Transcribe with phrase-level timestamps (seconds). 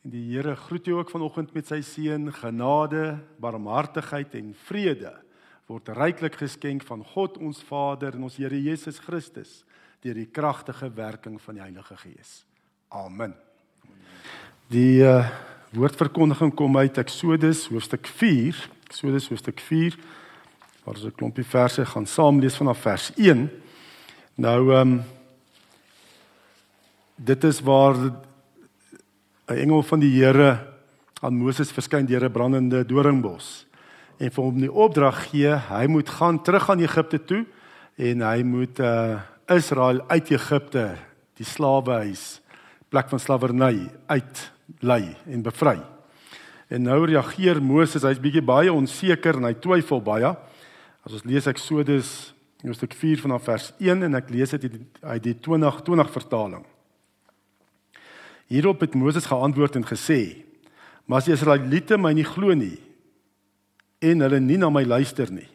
[0.00, 5.12] En die Here groet jou ook vanoggend met sy seën, genade, barmhartigheid en vrede
[5.68, 9.60] word ryklik geskenk van God ons Vader en ons Here Jesus Christus
[10.00, 12.40] deur die kragtige werking van die Heilige Gees.
[12.88, 13.34] Amen.
[14.72, 15.28] Die uh,
[15.76, 18.56] woordverkondiging kom uit Eksodus hoofstuk 4,
[18.88, 19.98] Eksodus hoofstuk 4
[20.80, 23.50] waar ons 'n klompie verse gaan saam lees vanaf vers 1.
[24.34, 25.02] Nou ehm um,
[27.20, 27.94] dit is waar
[29.50, 30.58] 'n engel van die Here
[31.20, 33.66] aan Moses verskyn deur 'n brandende doringbos
[34.20, 37.44] en vir hom die opdrag gee, hy moet gaan terug aan Egipte toe
[37.96, 40.84] en hy moet uh Israel uit Egipte,
[41.34, 42.40] die slawehuis,
[42.88, 44.42] plek van slawerny uit
[44.78, 45.80] lei en bevry.
[46.70, 50.30] En nou reageer Moses, hy's bietjie baie onseker en hy twyfel baie.
[51.02, 52.12] As ons lees Eksodus
[52.62, 56.62] hoofstuk 4 vanaf vers 1 en ek lees dit uit die 2020 vertaling.
[58.50, 60.42] Hierop het Moses geantwoord en gesê:
[61.06, 62.78] "Maar as die Israeliete my nie glo nie
[64.00, 65.48] en hulle nie na my luister nie,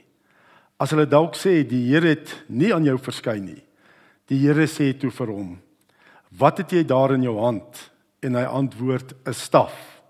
[0.79, 3.63] as hulle dalk sê die Here het nie aan jou verskyn nie,
[4.27, 5.59] die Here sê toe vir hom:
[6.31, 10.01] "Wat het jy daar in jou hand?" En hy antwoord: "’n staf."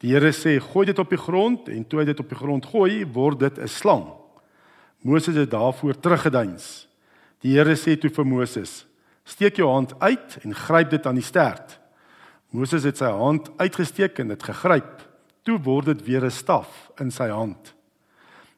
[0.00, 2.66] Die Here sê: "Gooi dit op die grond." En toe hy dit op die grond
[2.66, 4.12] gooi, word dit 'n slang.
[5.02, 6.88] Moses het daarvoor teruggeduins.
[7.40, 8.86] Die Here sê toe vir Moses:
[9.24, 11.81] "Steek jou hand uit en gryp dit aan die stert."
[12.52, 15.00] Moses het sy hand uitgesteek en dit gegryp.
[15.42, 17.74] Toe word dit weer 'n staf in sy hand.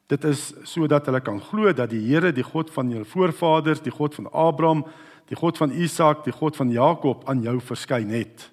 [0.09, 3.91] Dit is sodat hulle kan glo dat die Here, die God van julle voorvaders, die
[3.91, 4.85] God van Abraham,
[5.29, 8.51] die God van Isak, die God van Jakob aan jou verskyn het.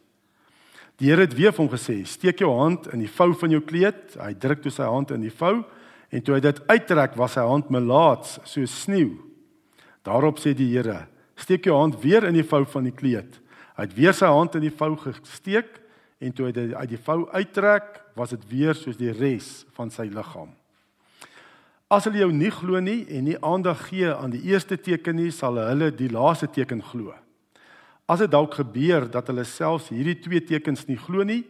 [0.97, 3.61] Die Here het weer vir hom gesê: "Steek jou hand in die vou van jou
[3.61, 5.63] kleed." Hy druk toe sy hand in die vou
[6.11, 9.17] en toe hy dit uittrek, was sy hand melaats soos sneeu.
[10.03, 13.39] Daarop sê die Here: "Steek jou hand weer in die vou van die kleed."
[13.77, 15.79] Hy het weer sy hand in die vou gesteek
[16.21, 19.89] en toe hy dit uit die vou uittrek, was dit weer soos die res van
[19.93, 20.51] sy liggaam.
[21.91, 25.31] As hulle jou nie glo nie en nie aandag gee aan die eerste teken nie,
[25.35, 27.15] sal hulle die laaste teken glo.
[28.07, 31.41] As dit dalk gebeur dat hulle selfs hierdie twee tekens nie glo nie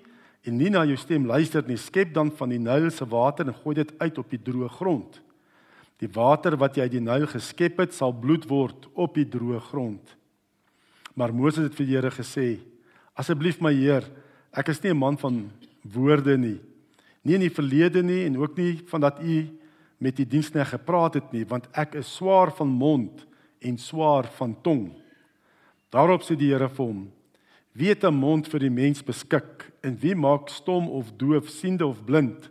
[0.46, 3.58] en nie na jou stem luister nie, skep dan van die Nyl se water en
[3.60, 5.20] gooi dit uit op die droë grond.
[6.02, 9.62] Die water wat jy uit die Nyl geskep het, sal bloed word op die droë
[9.70, 10.16] grond.
[11.14, 12.60] Maar Moses het vir die Here gesê:
[13.16, 14.04] "Asseblief my Heer,
[14.54, 15.52] ek is nie 'n man van
[15.84, 16.60] woorde nie.
[17.24, 19.48] Nie in die verlede nie en ook nie van dat u
[19.98, 23.26] met die diensknegt gepraat het nie, want ek is swaar van mond
[23.60, 24.92] en swaar van tong."
[25.90, 27.12] Daarop sê die Here vir hom:
[27.74, 31.86] "Wie het 'n mond vir die mens beskik en wie maak stom of doof, siende
[31.86, 32.50] of blind?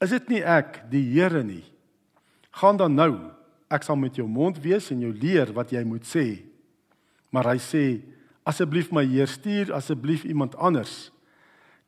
[0.00, 1.64] Is dit nie ek, die Here nie?
[2.50, 3.30] Gaan dan nou,
[3.70, 6.47] ek sal met jou mond wees en jou leer wat jy moet sê."
[7.34, 7.84] Maar hy sê
[8.48, 11.10] asseblief my Heer stuur asseblief iemand anders.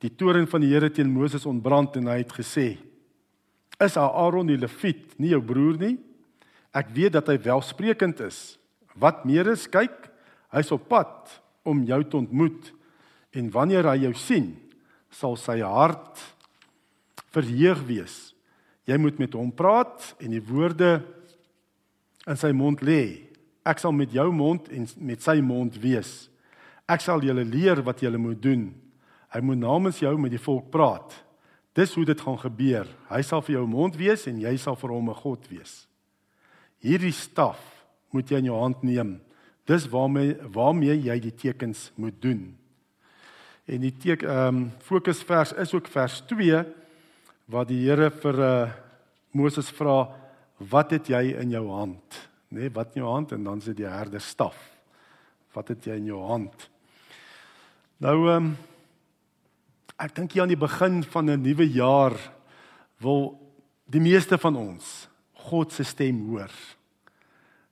[0.01, 2.79] Die toren van die Here teen Moses ontbrand en hy het gesê:
[3.81, 5.97] Is Aaron die Lewiet nie jou broer nie?
[6.77, 8.59] Ek weet dat hy welsprekend is.
[9.01, 10.11] Wat meer is, kyk,
[10.53, 12.71] hy's op pad om jou te ontmoet
[13.37, 14.53] en wanneer hy jou sien,
[15.11, 16.21] sal sy hart
[17.35, 18.17] verheug wees.
[18.87, 21.01] Jy moet met hom praat en die woorde
[22.27, 23.30] in sy mond lê
[23.67, 26.31] Ek sal met jou mond en met sy mond wees.
[26.89, 28.71] Ek sal julle leer wat julle moet doen.
[29.31, 31.13] Hy moet namens jou met die volk praat.
[31.77, 32.89] Dis hoe dit gaan gebeur.
[33.11, 35.87] Hy sal vir jou mond wees en jy sal vir hom 'n God wees.
[36.83, 37.61] Hierdie staf
[38.11, 39.21] moet jy in jou hand neem.
[39.67, 42.57] Dis waarmee waarmee jy die tekens moet doen.
[43.67, 46.65] En die teken ehm um, fokusvers is ook vers 2
[47.47, 48.71] waar die Here vir uh,
[49.33, 50.09] Moses vra
[50.59, 52.30] wat het jy in jou hand?
[52.51, 54.59] Nê, nee, wat in jou hand en dan sit die herder staf.
[55.55, 56.67] Wat het jy in jou hand?
[58.03, 58.51] Nou ehm um,
[60.01, 62.15] ek dink hier aan die begin van 'n nuwe jaar
[63.05, 63.37] wil
[63.85, 65.09] die meeste van ons
[65.51, 66.51] God se stem hoor.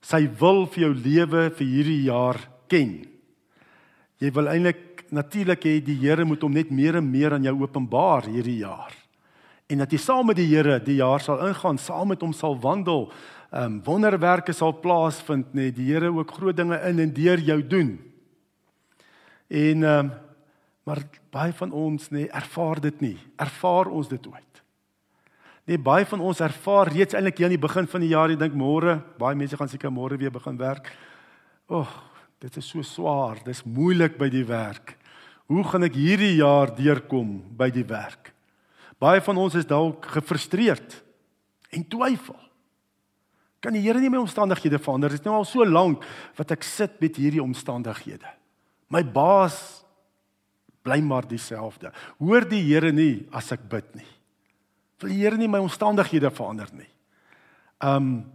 [0.00, 3.06] Sy wil vir jou lewe vir hierdie jaar ken.
[4.20, 7.62] Jy wil eintlik natuurlik hê die Here moet hom net meer en meer aan jou
[7.62, 8.92] openbaar hierdie jaar.
[9.68, 12.58] En dat jy saam met die Here die jaar sal ingaan, saam met hom sal
[12.60, 13.08] wandel,
[13.50, 17.98] um, wonderwerke sal plaasvind nê die Here ook groot dinge in en deur jou doen.
[19.48, 20.10] En um,
[20.88, 23.16] maar baie van ons nê ervaar dit nie.
[23.36, 24.62] Ervaar ons dit ooit?
[25.68, 28.38] Nee, baie van ons ervaar reeds eintlik hier aan die begin van die jaar, jy
[28.40, 30.88] dink môre, baie mense gaan seker môre weer begin werk.
[31.68, 34.94] Ag, oh, dit is so swaar, dis moeilik by die werk.
[35.52, 38.32] Hoe gaan ek hierdie jaar deurkom by die werk?
[38.96, 41.02] Baie van ons is dalk gefrustreerd
[41.76, 42.40] en twyfel.
[43.64, 45.10] Kan die Here nie my omstandighede verander?
[45.10, 46.04] Dit is nou al so lank
[46.38, 48.30] wat ek sit met hierdie omstandighede.
[48.92, 49.82] My baas
[50.86, 51.90] bly maar dieselfde.
[52.22, 54.06] Hoor die Here nie as ek bid nie.
[55.02, 56.90] Wil die Here nie my omstandighede verander nie.
[57.82, 58.28] Um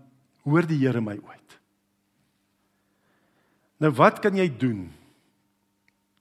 [0.44, 1.56] hoor die Here my ooit.
[3.80, 4.86] Nou wat kan jy doen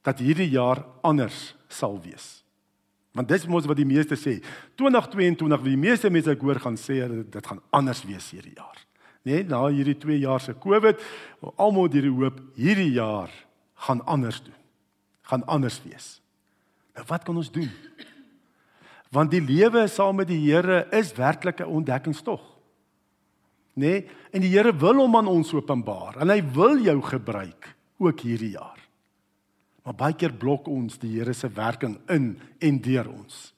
[0.07, 2.41] dat hierdie jaar anders sal wees?
[3.13, 4.39] Want dis mos wat die meeste sê.
[4.81, 8.79] 2022 wie die meeste mense ek hoor gaan sê dit gaan anders wees hierdie jaar.
[9.23, 10.99] Nee, na hierdie 2 jaar se Covid,
[11.57, 13.31] almal het hierdie hoop hierdie jaar
[13.87, 14.59] gaan anders doen.
[15.31, 16.19] Gaan anders wees.
[16.97, 17.71] Nou wat kan ons doen?
[19.13, 22.41] Want die lewe saam met die Here is werklik 'n ontdekkingstog.
[23.75, 28.21] Nee, en die Here wil hom aan ons openbaar en hy wil jou gebruik ook
[28.21, 28.79] hierdie jaar.
[29.83, 33.52] Maar baie keer blok ons die Here se werking in en deur ons.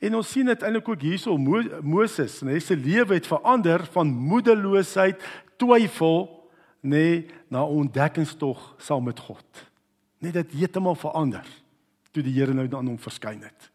[0.00, 4.10] En ons sien dit eintlik ook hierso Mo Moses, nê, sy lewe het verander van
[4.12, 5.22] moedeloosheid,
[5.56, 6.26] twyfel,
[6.84, 9.64] nê, na ontdekkingstog saam met God.
[10.20, 11.46] Net dit heeltemal verander
[12.12, 13.70] toe die Here nou aan hom verskyn het.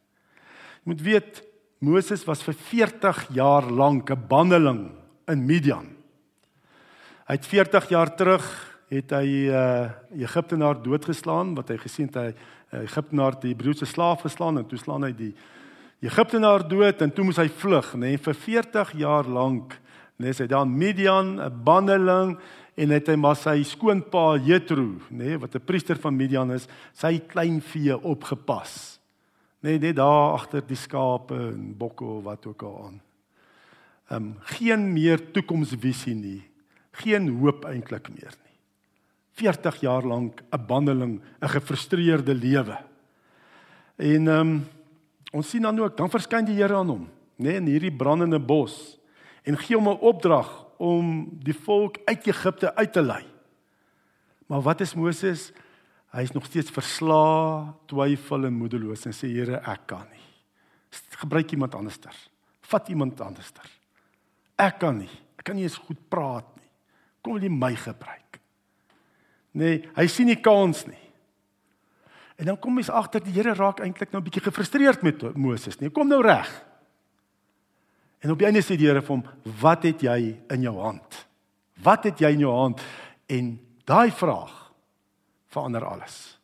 [0.82, 1.42] Jy moet weet
[1.82, 4.92] Moses was vir 40 jaar lank 'n banneling
[5.28, 5.88] in Midian.
[7.28, 8.46] Hy het 40 jaar terug
[8.90, 9.90] het hy 'n uh,
[10.22, 14.78] Egiptenaar doodgeslaan wat hy gesien het hy uh, Egiptenaar die Hebreëse slaaf geslaan en toe
[14.78, 15.34] slaan hy die
[16.02, 19.76] Egiptenaar dood en toe moes hy vlug nê nee, vir 40 jaar lank
[20.18, 22.38] nê nee, hy daar Midian 'n bandeling
[22.78, 26.68] en het hy maar sy skoonpa Jethro nê nee, wat 'n priester van Midian is
[26.94, 29.00] sy klein vee opgepas
[29.62, 33.02] nê nee, net daar agter die skape en bokke of wat ook al aan.
[34.12, 36.42] Ehm um, geen meer toekomsvisie nie.
[36.92, 38.58] Geen hoop eintlik meer nie.
[39.40, 42.78] 40 jaar lank 'n bandeling, 'n gefrustreerde lewe.
[43.96, 44.66] En ehm um,
[45.32, 47.06] ons sien dan ook dan verskyn die Here aan hom,
[47.38, 48.98] nê, nee, in hierdie brandende bos
[49.48, 53.24] en gee hom 'n opdrag om die volk uit Egipte uit te lei.
[54.48, 55.52] Maar wat is Moses?
[56.12, 60.26] Hy is nog steeds verslae, twyfel en moedeloos en sê Here, ek kan nie.
[61.22, 62.16] Gebruik iemand anderster.
[62.62, 63.64] Vat iemand anderster.
[64.58, 65.10] Ek kan nie.
[65.40, 66.68] Ek kan nie eens goed praat nie.
[67.22, 68.42] Kom wil jy my gebruik?
[69.54, 71.11] Nee, hy sien nie kans nie.
[72.42, 75.78] En dan kom mens agter die Here raak eintlik nou 'n bietjie gefrustreerd met Moses,
[75.78, 76.66] nee, kom nou reg.
[78.20, 79.26] En op die einde sê die Here vir hom,
[79.62, 81.28] "Wat het jy in jou hand?
[81.84, 82.82] Wat het jy in jou hand?"
[83.28, 84.74] En daai vraag
[85.48, 86.40] verander alles.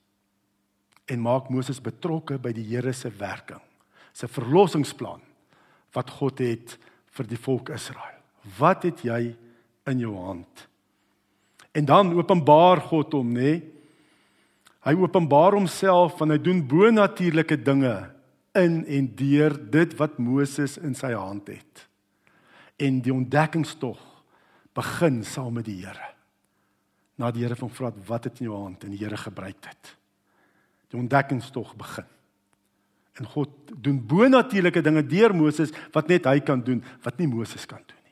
[1.06, 3.62] En maak Moses betrokke by die Here se werking,
[4.14, 5.22] se verlossingsplan
[5.94, 8.22] wat God het vir die volk Israel.
[8.58, 9.36] Wat het jy
[9.86, 10.68] in jou hand?
[11.72, 13.77] En dan openbaar God hom, nê?
[14.88, 17.96] Hy openbaar homself en hy doen bonatuurlike dinge
[18.56, 21.82] in en deur dit wat Moses in sy hand het.
[22.80, 24.00] En die ontdekkingstog
[24.78, 26.14] begin saam met die Here.
[27.20, 29.92] Na die Here van vra wat het in jou hand en die Here gebruik dit.
[30.94, 32.08] Die ontdekkingstog begin.
[33.20, 37.66] En God doen bonatuurlike dinge deur Moses wat net hy kan doen, wat nie Moses
[37.68, 38.04] kan doen.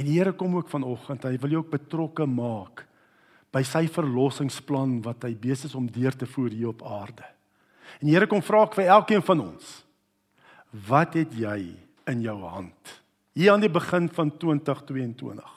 [0.00, 2.86] En die Here kom ook vanoggend, hy wil jou ook betrokke maak
[3.54, 7.26] by sy verlossingsplan wat hy besig is om deur te voer hier op aarde.
[8.00, 9.70] En die Here kom vra vir elkeen van ons.
[10.88, 11.58] Wat het jy
[12.10, 12.94] in jou hand?
[13.38, 15.54] Hier aan die begin van 2022.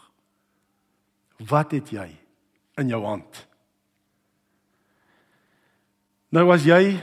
[1.50, 2.08] Wat het jy
[2.82, 3.44] in jou hand?
[6.34, 6.98] Nou as jy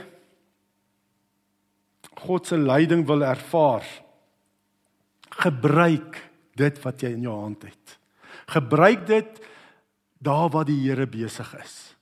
[2.25, 3.83] God se leiding wil ervaar,
[5.43, 6.17] gebruik
[6.57, 7.97] dit wat jy in jou hand het.
[8.55, 9.41] Gebruik dit
[10.17, 11.95] daar waar die Here besig is.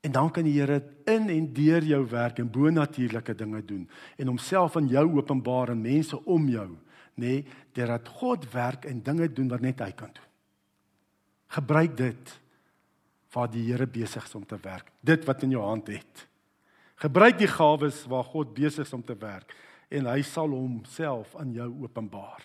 [0.00, 4.26] En dan kan die Here in en deur jou werk en bonatuurlike dinge doen en
[4.26, 6.68] homself aan jou openbaar en mense om jou,
[7.14, 10.30] nê, nee, deurdat God werk en dinge doen wat net hy kan doen.
[11.56, 12.34] Gebruik dit
[13.32, 14.90] waar die Here besig is om te werk.
[15.00, 16.26] Dit wat in jou hand het.
[16.96, 19.52] Gebruik die gawes waar God besig is om te werk
[19.92, 22.42] en hy sal homself aan jou openbaar.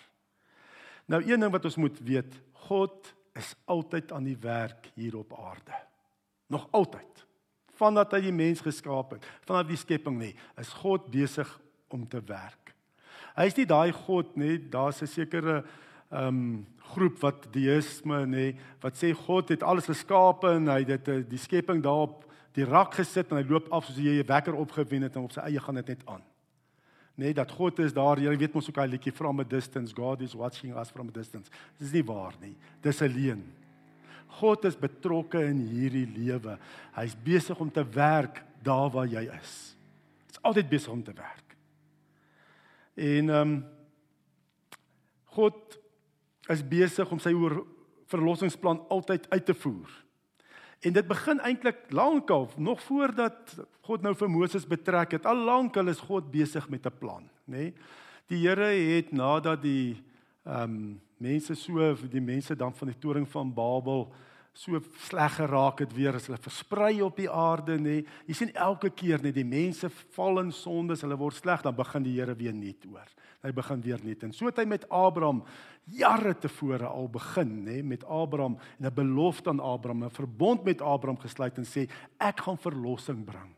[1.09, 2.35] Nou een ding wat ons moet weet,
[2.67, 5.75] God is altyd aan die werk hier op aarde.
[6.51, 7.25] Nog altyd.
[7.81, 11.50] Vandat hy die mens geskaap het, vanaf die skepping nie, is God besig
[11.91, 12.74] om te werk.
[13.36, 15.63] Hy is nie daai God nie, daar's 'n sekere
[16.12, 21.05] ehm um, groep wat deïsme nê, wat sê God het alles geskaap en hy het
[21.05, 24.53] dit die skepping daarop die rak gesit en hy loop af soos jy 'n wekker
[24.53, 26.21] opgewen het en op sy eie gaan dit net aan
[27.21, 28.19] nê dat God is daar.
[28.19, 31.15] Jy weet mos ook hy liedjie from a distance, God is watching us from a
[31.15, 31.51] distance.
[31.79, 32.55] Dis nie waar nie.
[32.81, 33.43] Dis 'n leuen.
[34.39, 36.57] God is betrokke in hierdie lewe.
[36.95, 39.75] Hy's besig om te werk daar waar jy is.
[40.27, 41.55] Hy's altyd besig om te werk.
[42.95, 43.63] En ehm um,
[45.31, 45.77] God
[46.49, 47.31] is besig om sy
[48.11, 49.87] verlossingsplan altyd uit te voer.
[50.81, 55.25] En dit begin eintlik lankal, nog voordat God nou vir Moses betrek het.
[55.29, 57.57] Al lankal is God besig met 'n plan, nê?
[57.57, 57.73] Nee?
[58.27, 60.01] Die Here het nadat die
[60.45, 64.07] ehm um, mense so die mense dan van die toring van Babel
[64.53, 68.01] so sleg geraak het weer as hulle versprei op die aarde nê.
[68.27, 72.03] Jy sien elke keer net die mense val in sondes, hulle word sleg, dan begin
[72.03, 73.07] die Here weer nuut oor.
[73.41, 74.24] Hy begin weer nuut.
[74.24, 75.43] En so het hy met Abraham
[75.89, 80.81] jare tevore al begin nê met Abraham en 'n belofte aan Abraham, 'n verbond met
[80.81, 83.55] Abraham gesluit en sê ek gaan verlossing bring.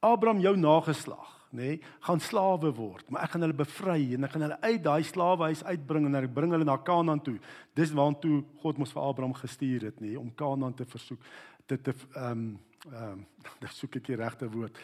[0.00, 4.30] Abraham jou nageslag nê, nee, gaan slawe word, maar ek gaan hulle bevry en ek
[4.30, 7.38] gaan hulle uit daai slawehuis uitbring en ek bring hulle na Kanaan toe.
[7.74, 11.20] Dis waartoe God mos vir Abraham gestuur het, nê, nee, om Kanaan te versoek
[11.66, 12.56] dit te ehm
[12.92, 13.22] ehm
[13.62, 14.78] dis soek ek die regte woord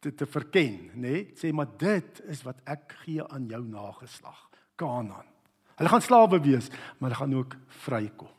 [0.00, 1.00] dit te verken, nê?
[1.00, 4.48] Nee, sê maar dit is wat ek gee aan jou nageslag,
[4.80, 5.28] Kanaan.
[5.76, 8.32] Hulle gaan slawe wees, maar hulle gaan ook vrykom.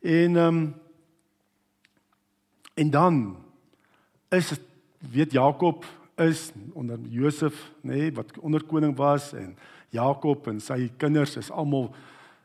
[0.00, 0.62] En ehm um,
[2.74, 3.36] en dan
[4.28, 4.52] is
[4.98, 5.84] weet Jakob
[6.14, 9.56] is onder Josef, nê, nee, wat onder koning was en
[9.88, 11.90] Jakob en sy kinders is almal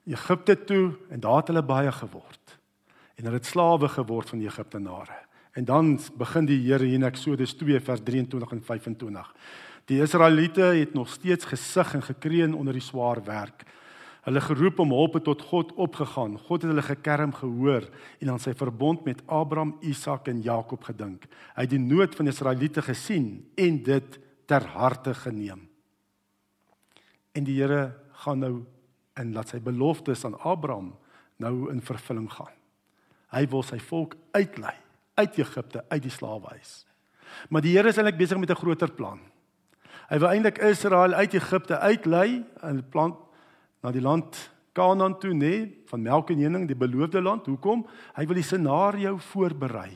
[0.08, 2.58] Egipte toe en daar het hulle baie geword.
[3.16, 5.27] En hulle het slawe geword van die Egiptenare.
[5.58, 9.32] En dan begin die Here hier in Eksodus 2 vers 23 en 25.
[9.90, 13.66] Die Israeliete het nog steeds gesig en gekreun onder die swaar werk.
[14.28, 16.38] Hulle geroep om hulp tot God opgegaan.
[16.38, 21.26] God het hulle gekerm gehoor en aan sy verbond met Abraham, Isak en Jakob gedink.
[21.56, 25.66] Hy het die nood van die Israeliete gesien en dit ter harte geneem.
[27.34, 27.96] En die Here
[28.28, 28.56] gaan nou
[29.18, 30.94] en laat sy beloftes aan Abraham
[31.42, 32.54] nou in vervulling gaan.
[33.34, 34.84] Hy wil sy volk uitlei
[35.18, 36.86] uit Egipte, uit die slawehuis.
[37.50, 39.20] Maar die Here is eintlik besig met 'n groter plan.
[40.10, 43.18] Hy wil eintlik Israel uit Egipte uitlei en plan
[43.84, 45.54] na die land Kanaan toe nê
[45.90, 47.86] van melk en honing die beloofde land hoekom
[48.18, 49.90] hy wil die scenario voorberei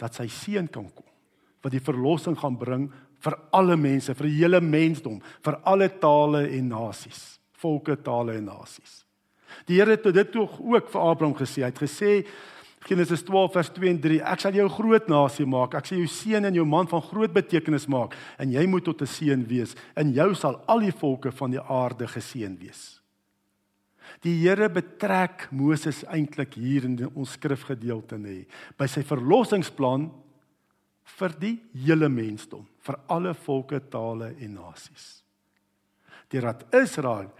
[0.00, 1.06] dat sy seun kan kom
[1.62, 2.88] wat die verlossing gaan bring
[3.20, 7.22] vir alle mense vir die hele mensdom vir alle tale en nasies
[7.62, 9.04] volke tale en nasies
[9.68, 12.14] die Here het dit tog ook vir Abraham gesê hy het gesê
[12.88, 15.74] Genesis 12 vers 2 en 3 ek sal jou groot nasie maak.
[15.76, 18.16] Ek sal jou seun en jou man van groot betekenis maak.
[18.40, 19.76] En jy moet tot 'n seën wees.
[19.94, 23.00] En jou sal al die volke van die aarde geseën wees.
[24.22, 28.46] Die Here betrek Moses eintlik hier in ons skrifgedeelte nê
[28.78, 30.10] by sy verlossingsplan
[31.18, 35.22] vir die hele mensdom, vir alle volke, tale en nasies.
[36.30, 37.30] Deurdat Israel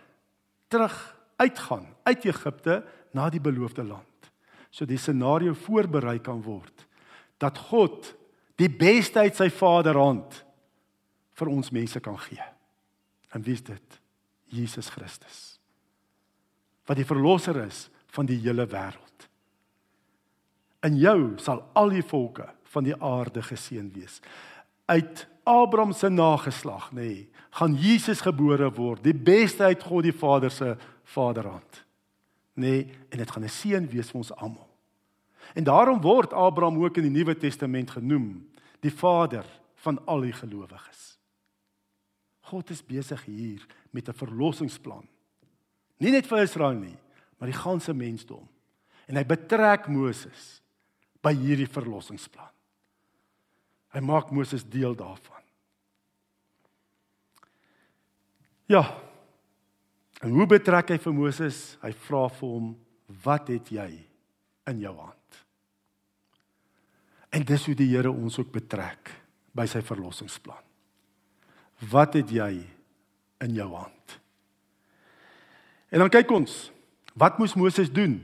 [0.68, 0.96] terug
[1.40, 2.82] uitgaan uit Egipte
[3.14, 4.09] na die beloofde land.
[4.70, 6.86] So die scenario voorberei kan word
[7.40, 8.12] dat God
[8.60, 10.42] die beste uit sy Vaderhand
[11.40, 12.44] vir ons mense kan gee.
[13.32, 14.00] En wie is dit?
[14.50, 15.50] Jesus Christus
[16.90, 19.26] wat die verlosser is van die hele wêreld.
[20.82, 24.18] In jou sal al die volke van die aarde geseën wees.
[24.90, 30.14] Uit Abraham se nageslag, nê, nee, gaan Jesus gebore word, die beste uit God die
[30.14, 30.74] Vader se
[31.14, 31.84] vaderhand.
[32.60, 34.68] Nê, nee, en dit gaan 'n seën wees vir ons almal.
[35.54, 38.50] En daarom word Abraham ook in die Nuwe Testament genoem,
[38.80, 41.18] die vader van al die gelowiges.
[42.40, 45.08] God is besig hier met 'n verlossingsplan
[46.00, 46.96] Nie net vir Israel nie,
[47.36, 48.46] maar die ganse mensdom.
[49.10, 50.60] En hy betrek Moses
[51.20, 52.48] by hierdie verlossingsplan.
[53.92, 55.44] Hy maak Moses deel daarvan.
[58.70, 58.84] Ja.
[60.20, 61.78] En hoe betrek hy vir Moses?
[61.80, 62.76] Hy vra vir hom,
[63.24, 64.06] "Wat het jy
[64.66, 65.16] in jou hand?"
[67.30, 69.10] En dis hoe die Here ons ook betrek
[69.54, 70.64] by sy verlossingsplan.
[71.90, 72.66] Wat het jy
[73.40, 74.18] in jou hand?
[75.90, 76.70] En dan kyk ons,
[77.14, 78.20] wat moes Moses doen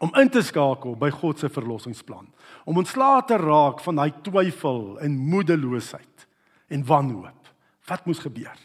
[0.00, 2.28] om in te skakel by God se verlossingsplan?
[2.64, 6.26] Om ontslae te raak van daai twyfel en moedeloosheid
[6.68, 7.48] en wanhoop.
[7.86, 8.58] Wat moes gebeur?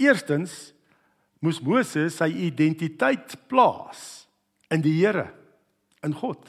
[0.00, 0.72] Eerstens
[1.40, 4.26] moes Moses sy identiteit plaas
[4.70, 5.30] in die Here,
[6.04, 6.42] in God.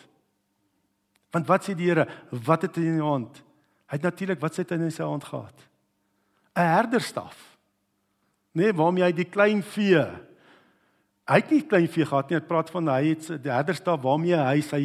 [1.31, 2.07] Want wat sê die Here?
[2.31, 3.39] Wat het hy in sy hand?
[3.91, 5.67] Hy het natuurlik wat sê hy in sy hand gehad?
[6.51, 7.51] 'n Herderstaf
[8.57, 10.03] nee, waarmee hy die klein vee.
[11.29, 12.39] Hy het nie klein vee gehad nie.
[12.41, 14.81] Ek praat van hy het die herderstaf waarmee hy sy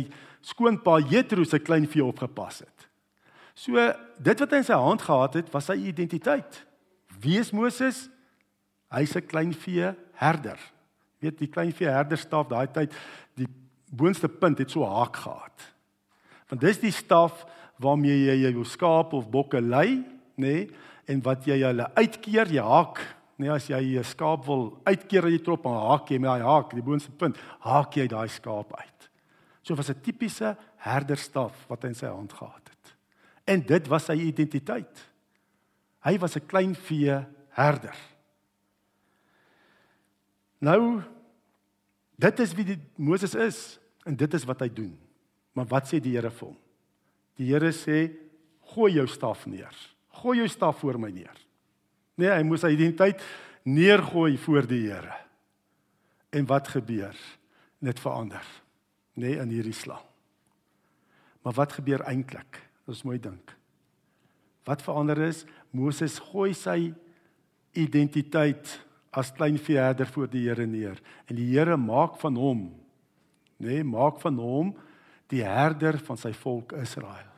[0.46, 2.86] skoonpa Jethro se klein vee opgepas het.
[3.56, 3.80] So
[4.22, 6.60] dit wat hy in sy hand gehad het, was sy identiteit.
[7.18, 8.06] Wie is Moses?
[8.96, 10.58] Hy's 'n klein vee herder.
[11.20, 12.92] Weet die klein vee herderstaf daai tyd
[13.36, 13.48] die
[13.92, 15.74] boonste punt het so haak gehad.
[16.48, 17.44] Want dis die staf
[17.78, 20.04] waarmee jy jou skaap of bokke lei,
[20.36, 20.70] nê, nee,
[21.06, 25.36] en wat jy hulle uitkeer, jy haak Nee, as jy 'n skaap wil uitkeer uit
[25.36, 28.72] die trop, dan haak jy met daai haak, die boonste punt, haak jy daai skaap
[28.72, 29.10] uit.
[29.62, 32.94] So was 'n tipiese herderstaf wat hy in sy hand gehad het.
[33.44, 35.10] En dit was sy identiteit.
[36.00, 37.96] Hy was 'n klein vee herder.
[40.64, 41.02] Nou
[42.16, 43.58] dit is wie die Moses is
[44.08, 44.94] en dit is wat hy doen.
[45.56, 46.58] Maar wat sê die Here vir hom?
[47.36, 48.06] Die Here sê
[48.72, 49.74] gooi jou staf neer.
[50.22, 51.36] Gooi jou staf voor my neer.
[52.16, 53.20] Nee, hy moes sy identiteit
[53.68, 55.16] neergooi voor die Here.
[56.32, 57.16] En wat gebeur?
[57.84, 58.44] Net verander
[59.16, 60.04] nee, in hierdie slang.
[61.44, 62.60] Maar wat gebeur eintlik?
[62.86, 63.52] Ons mooi dink.
[64.66, 65.44] Wat verander is
[65.74, 66.92] Moses gooi sy
[67.76, 68.78] identiteit
[69.16, 72.66] as klein veeherder voor die Here neer en die Here maak van hom
[73.56, 74.74] nê nee, maak van hom
[75.32, 77.32] die herder van sy volk Israel.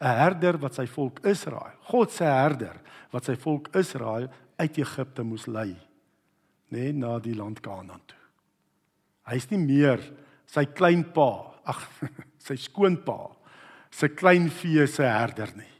[0.00, 2.78] 'n Herder wat sy volk Israel, God se herder
[3.10, 5.74] wat sy volk Israel uit Egipte moes lei
[6.70, 8.22] nê nee, na die land Kanaan toe.
[9.30, 10.02] Hy's nie meer
[10.50, 11.30] sy kleinpa,
[11.66, 11.82] ag
[12.46, 13.18] sy skoonpa,
[13.90, 15.74] sy klein vee se herder nie.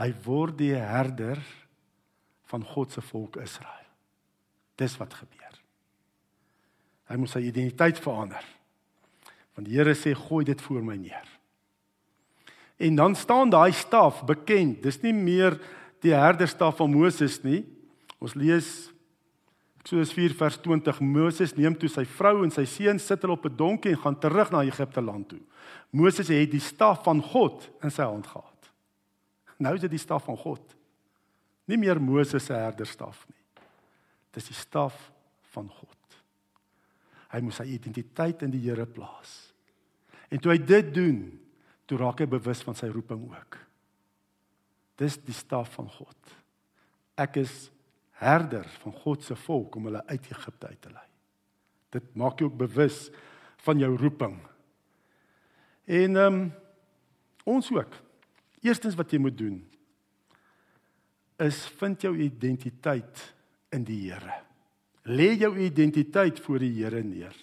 [0.00, 1.40] Hy word die herder
[2.52, 3.81] van God se volk Israel.
[4.80, 5.58] Dis wat gebeur.
[7.10, 8.44] Hy moet sy identiteit verander.
[9.52, 11.28] Want die Here sê gooi dit voor my neer.
[12.82, 14.80] En dan staan daai staf bekend.
[14.82, 15.58] Dis nie meer
[16.02, 17.62] die herderstaf van Moses nie.
[18.22, 18.92] Ons lees
[19.82, 23.46] Eksodus 4 vers 20 Moses neem toe sy vrou en sy seun sit hulle op
[23.46, 25.40] 'n donkie en gaan terug na Egipte land toe.
[25.90, 28.70] Moses het die staf van God in sy hand gehad.
[29.58, 30.62] Nou is dit die staf van God.
[31.66, 33.41] Nie meer Moses se herderstaf nie.
[34.32, 34.96] Dis die staf
[35.52, 35.98] van God.
[37.32, 39.52] Hy moet sy identiteit in die Here plaas.
[40.32, 41.20] En toe hy dit doen,
[41.88, 43.58] toe raak hy bewus van sy roeping ook.
[45.00, 46.36] Dis die staf van God.
[47.20, 47.68] Ek is
[48.22, 51.08] herder van God se volk om hulle uit Egipte uit te lei.
[51.92, 53.06] Dit maak jou ook bewus
[53.66, 54.38] van jou roeping.
[55.84, 56.50] En ehm um,
[57.44, 57.94] ons ook.
[58.62, 59.56] Eerstens wat jy moet doen
[61.42, 63.22] is vind jou identiteit
[63.72, 64.38] in die Here.
[65.04, 67.34] Lê jou identiteit voor die Here neer.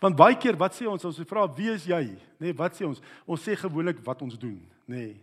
[0.00, 2.04] Want baie keer wat sê ons ons vra wie is jy?
[2.40, 3.00] Nê, nee, wat sê ons?
[3.26, 4.96] Ons sê gewoonlik wat ons doen, nê.
[4.96, 5.18] Nee.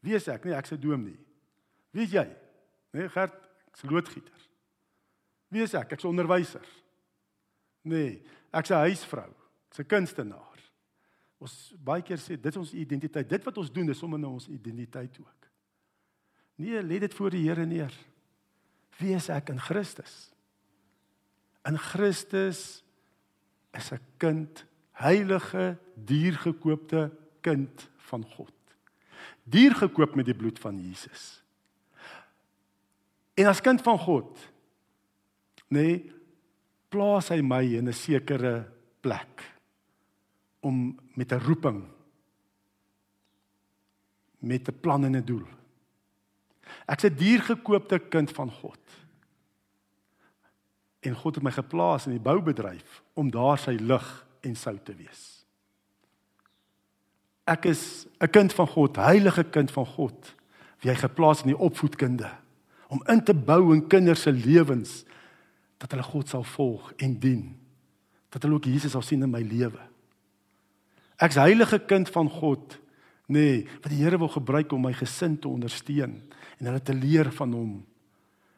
[0.00, 0.44] Wie is ek?
[0.48, 1.18] Nee, ek sê doom nie.
[1.92, 2.24] Wie is jy?
[2.94, 3.36] Nê, nee, Gert,
[3.70, 4.46] Ek's loodgieter.
[5.50, 5.92] Wie is ek?
[5.92, 6.66] Ek's 'n onderwyser.
[7.82, 9.32] Nee, ek's 'n huisvrou.
[9.70, 10.58] Ek's 'n kunstenaar.
[11.38, 13.28] Ons baie keer sê dit is ons identiteit.
[13.28, 15.48] Dit wat ons doen is om in ons identiteit ook.
[16.56, 17.92] Nee, lê dit voor die Here neer.
[19.00, 20.28] Wie is ek in Christus?
[21.68, 22.82] In Christus
[23.72, 27.10] is 'n kind, heilige, diergekoopte
[27.40, 28.52] kind van God.
[29.44, 31.42] Diergekoop met die bloed van Jesus.
[33.34, 34.38] En as kind van God,
[35.68, 36.12] nê, nee,
[36.88, 38.66] plaas hy my in 'n sekere
[39.00, 39.44] plek
[40.60, 41.88] om met 'n roeping
[44.40, 45.46] met 'n plan en 'n doel.
[46.90, 48.80] Ek's 'n diergekoopte kind van God.
[51.00, 54.94] En God het my geplaas in die boubedryf om daar sy lig en sout te
[54.94, 55.46] wees.
[57.44, 60.34] Ek is 'n kind van God, heilige kind van God,
[60.80, 62.30] wie hy geplaas in die opvoedkunde
[62.90, 65.04] om in te bou in kinders se lewens
[65.78, 67.44] dat hulle God sal volg en dien.
[68.28, 69.80] Dat hulle ook Jesus sal sien in my lewe.
[71.16, 72.78] Ek's heilige kind van God,
[73.30, 76.18] nê, nee, wat die Here wil gebruik om my gesin te ondersteun
[76.58, 77.74] en hulle te leer van hom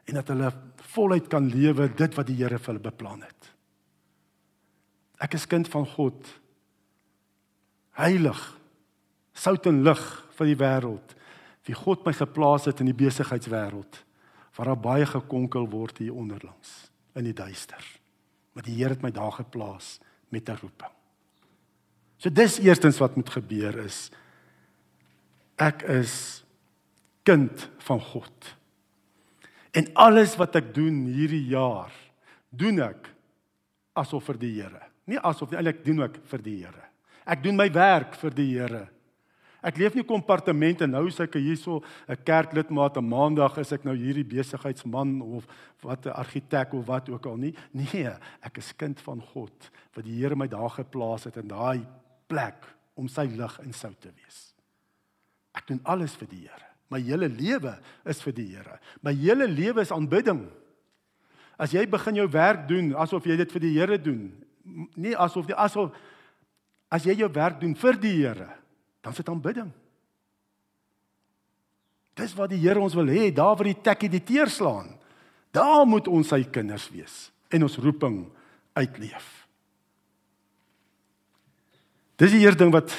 [0.08, 0.50] en dat hulle
[0.92, 3.50] voluit kan lewe dit wat die Here vir hulle beplan het.
[5.22, 6.26] Ek is kind van God.
[7.94, 8.40] Heilig.
[9.32, 10.00] Sout en lig
[10.36, 11.14] vir die wêreld.
[11.68, 14.02] Wie God my geplaas het in die besigheidswêreld
[14.52, 17.80] waar daar baie gekonkel word hier onderlangs in die duister.
[18.52, 20.92] Maar die Here het my daar geplaas met 'n roeping.
[22.18, 24.10] So dis eerstens wat moet gebeur is
[25.56, 26.44] ek is
[27.24, 28.56] kind van God.
[29.72, 31.92] En alles wat ek doen hierdie jaar,
[32.50, 33.08] doen ek
[33.96, 34.82] asof vir die Here.
[35.08, 36.88] Nie asof nie, eintlik doen ek vir die Here.
[37.24, 38.86] Ek doen my werk vir die Here.
[39.62, 43.94] Ek leef nie kompartemente nou as ek hierso 'n kerklidmaat 'n maandag is ek nou
[43.94, 45.46] hierdie besigheidsman of
[45.82, 47.54] wat 'n argitek of wat ook al nie.
[47.72, 48.10] Nee,
[48.42, 51.86] ek is kind van God wat die Here my daar geplaas het in daai
[52.26, 54.51] plek om sy lig en sout te wees.
[55.56, 56.68] Ek doen alles vir die Here.
[56.92, 57.76] My hele lewe
[58.08, 58.78] is vir die Here.
[59.04, 60.44] My hele lewe is aanbidding.
[61.60, 64.24] As jy begin jou werk doen asof jy dit vir die Here doen,
[64.96, 65.92] nie asof jy asof
[66.92, 68.50] as jy jou werk doen vir die Here,
[69.04, 69.70] dan sit aanbidding.
[72.18, 74.92] Dis wat die Here ons wil hê, daar waar die tekkie die teer slaan.
[75.52, 78.22] Daar moet ons sy kinders wees en ons roeping
[78.76, 79.26] uitleef.
[82.20, 82.92] Dis die eerste ding wat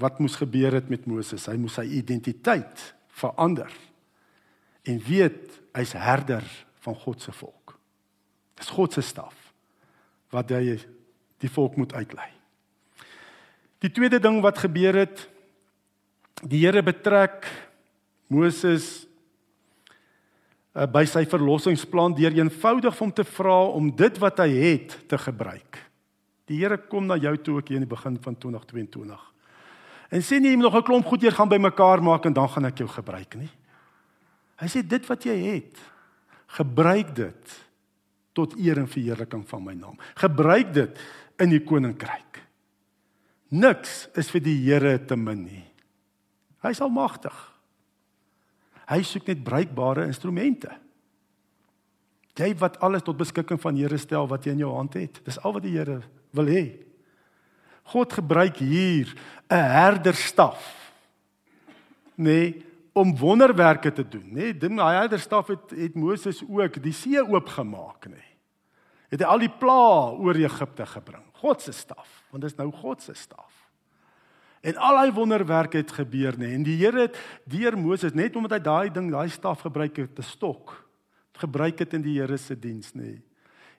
[0.00, 1.46] wat moes gebeur het met Moses.
[1.50, 2.82] Hy moes sy identiteit
[3.20, 3.70] verander
[4.88, 6.44] en weet hy's herder
[6.84, 7.76] van God se volk.
[8.58, 9.36] Dis God se staf
[10.32, 10.78] wat hy
[11.40, 12.28] die volk moet uitlei.
[13.80, 15.24] Die tweede ding wat gebeur het,
[16.44, 17.48] die Here betrek
[18.30, 19.06] Moses
[20.76, 25.18] uh, by sy verlossingsplan deur eenvoudig hom te vra om dit wat hy het te
[25.20, 25.80] gebruik.
[26.48, 29.26] Die Here kom na jou toe ook hier in die begin van 2022.
[30.10, 32.48] En sê nie jy moet nog 'n klomp goed hier gaan bymekaar maak en dan
[32.48, 33.50] gaan ek jou gebruik nie.
[34.58, 35.78] Hy sê dit wat jy het,
[36.46, 37.70] gebruik dit
[38.32, 39.98] tot eer en verheerliking van my naam.
[40.14, 40.98] Gebruik dit
[41.38, 42.42] in die koninkryk.
[43.50, 45.64] Niks is vir die Here te min nie.
[46.62, 47.34] Hy is almagtig.
[48.90, 50.70] Hy soek net bruikbare instrumente.
[52.38, 55.20] Jy wat alles tot beskikking van Here stel wat jy in jou hand het.
[55.24, 56.00] Dis al wat die Here
[56.36, 56.89] wil hê.
[57.82, 59.14] God gebruik hier
[59.48, 60.92] 'n herderstaf.
[62.14, 64.52] Nee, om wonderwerke te doen, nê?
[64.52, 68.10] Nee, daai herderstaf het het Moses ook die see oopgemaak, nê?
[68.10, 68.28] Nee.
[69.10, 71.24] Het hy al die pla oor Egipte gebring.
[71.40, 73.56] God se staf, want dit is nou God se staf.
[74.60, 76.46] En al daai wonderwerke het gebeur, nê?
[76.46, 76.54] Nee.
[76.54, 80.18] En die Here het deur Moses net omdat hy daai ding, daai staf gebruik het,
[80.18, 80.86] 'n stok,
[81.32, 83.02] gebruik het in die Here se diens, nê?
[83.02, 83.22] Nee.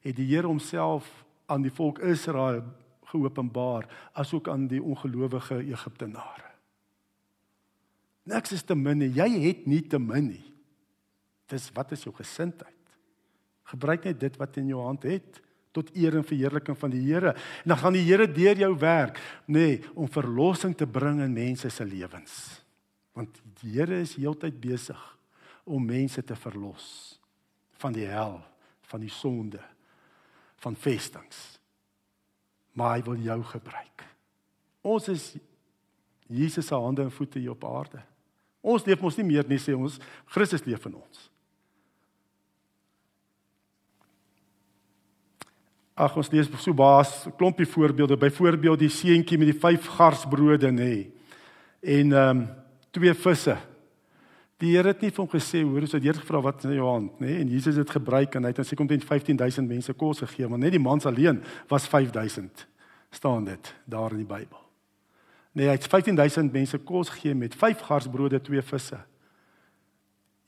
[0.01, 1.05] Het die Here homself
[1.45, 2.63] aan die volk Israel
[3.11, 6.49] geopenbaar asook aan die ongelowige Egiptenare.
[8.29, 9.11] Niks is te min nie.
[9.15, 10.45] Jy het nie te min nie.
[11.51, 12.77] Dis wat is jou gesindheid?
[13.71, 17.31] Gebruik net dit wat in jou hand het tot eer en verheerliking van die Here.
[17.63, 21.31] En dan gaan die Here deur jou werk, nê, nee, om verlossing te bring in
[21.33, 22.35] mense se lewens.
[23.15, 24.99] Want die Here is heeltyd besig
[25.63, 27.17] om mense te verlos
[27.81, 28.35] van die hel,
[28.91, 29.61] van die sonde,
[30.61, 31.60] van vestings
[32.73, 34.05] maar hy wil jou gebruik.
[34.81, 35.25] Ons is
[36.31, 37.99] Jesus se hande en voete hier op aarde.
[38.61, 39.97] Ons leef mos nie meer nie sê ons
[40.31, 41.27] Christus leef in ons.
[46.01, 48.17] Ag ons lees so baas klompie voorbeelde.
[48.17, 50.95] Byvoorbeeld die seentjie met die vyf garsbrode nê.
[51.81, 52.47] En ehm um,
[52.91, 53.53] twee visse.
[54.61, 56.85] Die Here het nie vir hom gesê hoor, as hy het gevra wat in jou
[56.85, 57.39] hand, nê?
[57.41, 60.61] En Jesus het gebruik en hy het aan sy komtent 15000 mense kos gegee, maar
[60.61, 61.39] net die mans alleen
[61.71, 62.67] was 5000
[63.11, 64.59] staan dit daar in die Bybel.
[65.57, 68.99] Nee, hy het 15000 mense kos gegee met 5 garsbrode, 2 visse.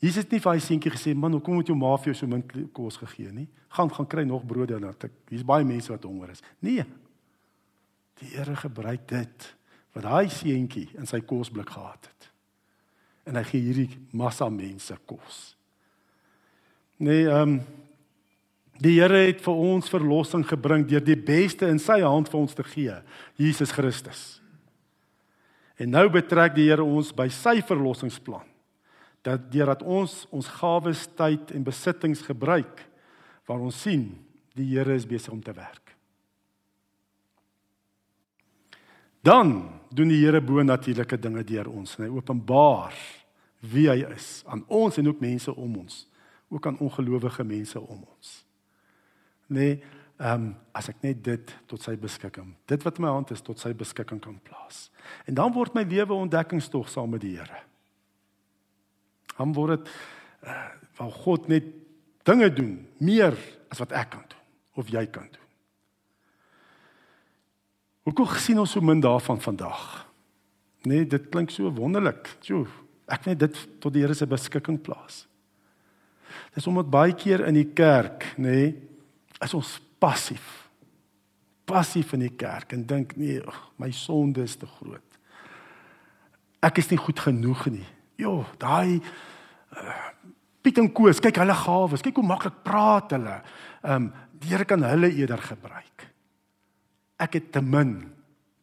[0.03, 2.27] Jesus het nie vir hy seentjie gesê, "Man, hoekom het jou ma vir jou so
[2.27, 3.47] min kos gegee nie?
[3.69, 6.85] Gaan gaan kry nog brode ek hier's baie mense wat honger is." Nee.
[8.19, 9.55] Die Here gebruik dit
[9.93, 12.32] wat hy seentjie in sy kosblik gehad het
[13.27, 15.53] en hy gee hierdie massa mense kos.
[17.03, 17.61] Nee, ehm um,
[18.83, 22.55] die Here het vir ons verlossing gebring deur die beste in sy hand vir ons
[22.57, 22.95] te gee,
[23.39, 24.23] Jesus Christus.
[25.79, 28.45] En nou betrek die Here ons by sy verlossingsplan.
[29.23, 32.83] Dat deurdat ons ons gawes, tyd en besittings gebruik
[33.47, 34.09] waar ons sien
[34.57, 35.82] die Here is besig om te werk.
[39.23, 42.95] Dan doen die Here bo natuurlike dinge deur ons en hy openbaar
[43.71, 46.01] wie hy is aan ons en ook mense om ons,
[46.51, 48.31] ook aan ongelowige mense om ons.
[49.47, 49.77] Nee,
[50.19, 53.41] ehm um, as ek net dit tot sy beskikking, dit wat in my hand is
[53.45, 54.87] tot sy beskikking kan plaas.
[55.29, 57.61] En dan word my lewe ontdekkingstog saam met die Here.
[59.37, 59.93] Dan word dit
[60.49, 61.69] uh, waar God net
[62.25, 63.37] dinge doen meer
[63.69, 64.43] as wat ek kan doen
[64.81, 65.42] of jy kan doen.
[68.03, 69.83] Hoekom gesien ons so min daarvan vandag?
[70.83, 72.27] Nee, dit klink so wonderlik.
[72.43, 72.65] Sjoe,
[73.07, 75.23] ek net dit tot die Here se beskikking plaas.
[76.53, 78.73] Dis omdat baie keer in die kerk, nê, nee,
[79.43, 80.43] is ons passief.
[81.67, 83.39] Passief in die kerk en dink nee,
[83.79, 85.19] my sonde is te groot.
[86.63, 87.87] Ek is nie goed genoeg nie.
[88.19, 89.95] Jo, daai uh,
[90.63, 93.39] Piet en Koos, kyk hulle gawes, kyk hoe maklik praat hulle.
[93.83, 94.11] Ehm um,
[94.43, 96.03] die Here kan hulle eerder gebruik.
[97.21, 97.97] Ek het te min.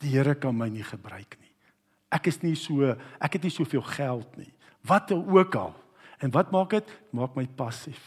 [0.00, 1.52] Die Here kan my nie gebruik nie.
[2.10, 4.50] Ek is nie so, ek het nie soveel geld nie.
[4.88, 5.74] Wat ook al.
[6.20, 6.94] En wat maak dit?
[7.16, 8.00] Maak my passief.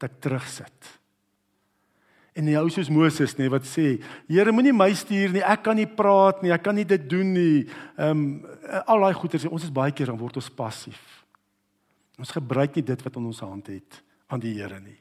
[0.00, 0.94] Dat ek terugsit.
[2.38, 3.96] En die ou soos Moses nê wat sê,
[4.30, 7.32] Here moenie my stuur nie, ek kan nie praat nie, ek kan nie dit doen
[7.34, 7.64] nie.
[7.98, 8.28] Ehm um,
[8.86, 11.02] al daai goeie sê ons is baie keer dan word ons passief.
[12.18, 14.98] Ons gebruik nie dit wat in ons hand het aan die Here nie.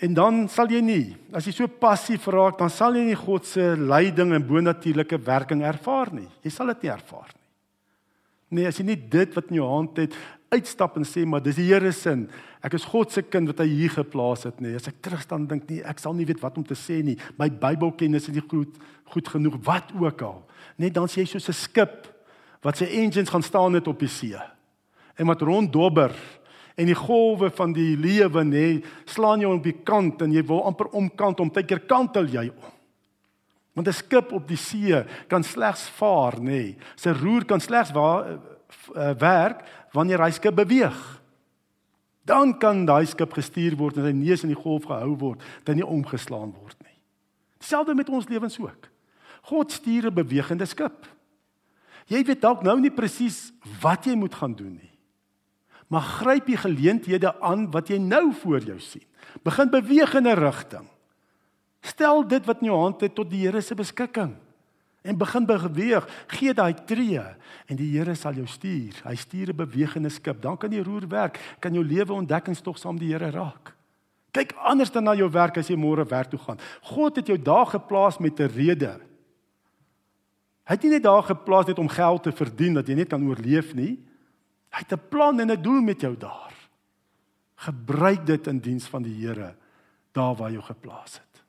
[0.00, 1.04] En dan sal jy nie,
[1.36, 5.60] as jy so passief raak, dan sal jy nie God se leiding en bonatuurlike werking
[5.68, 6.28] ervaar nie.
[6.44, 7.40] Jy sal dit nie ervaar nie.
[8.50, 10.16] Nee, as jy nie dit wat in jou hand het
[10.50, 12.24] uitstap en sê maar dis die Here se sin.
[12.64, 14.74] Ek is God se kind wat hy hier geplaas het, nee.
[14.74, 17.14] As ek terugstaan dink nee, ek sal nie weet wat om te sê nie.
[17.38, 20.36] My Bybelkennis is nie goed goed genoeg wat ook al.
[20.78, 22.06] Net dan sê jy soos 'n skip
[22.62, 24.38] wat sy engines gaan staan net op die see.
[25.18, 26.14] En wat ronddobber
[26.80, 28.66] en die golwe van die lewe nê
[29.08, 32.76] slaan jou op die kant en jy wil amper omkant om tydker kantel jy om.
[33.76, 36.76] Want 'n skip op die see kan slegs vaar nê.
[36.96, 38.38] Sy roer kan slegs waar
[38.96, 41.20] uh, werk wanneer hy skip beweeg.
[42.24, 45.76] Dan kan daai skip gestuur word en sy neus in die golf gehou word, dat
[45.76, 46.98] nie omgeslaan word nie.
[47.58, 48.88] Dieselfde met ons lewens ook.
[49.42, 51.06] God stuur 'n bewegende skip.
[52.06, 54.89] Jy weet dalk nou nie presies wat jy moet gaan doen nie.
[55.90, 59.06] Maar gryp die geleenthede aan wat jy nou voor jou sien.
[59.42, 60.86] Begin beweeg in 'n rigting.
[61.80, 64.36] Stel dit wat in jou hand het tot die Here se beskikking
[65.02, 66.06] en begin beweeg.
[66.26, 67.22] Gee daai tree
[67.66, 69.00] en die Here sal jou stuur.
[69.04, 70.42] Hy stuur 'n bewegende skip.
[70.42, 73.74] Dan kan jy roer werk, kan jou lewe ontdekkingstog saam die Here raak.
[74.30, 76.58] Kyk anders dan na jou werk as jy môre werk toe gaan.
[76.82, 79.00] God het jou daar geplaas met 'n rede.
[80.64, 83.28] Hy het nie net daar geplaas net om geld te verdien dat jy net kan
[83.28, 83.98] oorleef nie.
[84.70, 86.54] Hy het 'n plan en 'n doel met jou daar.
[87.54, 89.56] Gebruik dit in diens van die Here
[90.12, 91.42] daar waar jy geplaas het.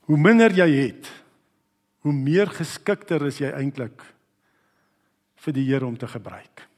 [0.00, 1.22] Hoe minder jy het,
[1.98, 4.02] hoe meer geskikter is jy eintlik
[5.34, 6.68] vir die Here om te gebruik.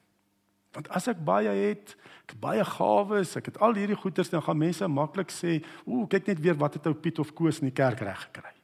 [0.73, 4.43] Want as ek baie het, ek het baie gawes, ek het al hierdie goeders, dan
[4.43, 7.69] gaan mense maklik sê, "Ooh, kyk net weer wat het ou Piet of Koos in
[7.69, 8.62] die kerk reg gekry."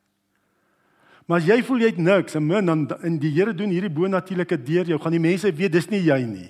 [1.29, 3.93] Maar as jy voel jy het niks, en min dan in die Here doen hierdie
[3.93, 6.49] bonatuurlike deur jou, gaan die mense weet dis nie jy nie.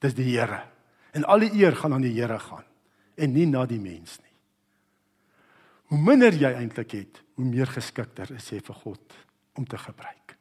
[0.00, 0.62] Dis die Here.
[1.12, 2.66] En al die eer gaan aan die Here gaan
[3.20, 4.30] en nie na die mens nie.
[5.90, 9.16] Hoe minder jy eintlik het, hoe meer geskikter is jy vir God
[9.58, 10.36] om te gebruik.